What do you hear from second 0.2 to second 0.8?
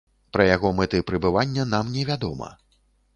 Пра яго